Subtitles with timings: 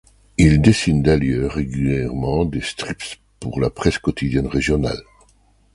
[0.39, 5.03] Il dessine d'ailleurs régulièrement des strips pour la presse quotidienne régionale.